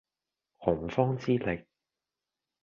[0.57, 1.67] 洪荒之力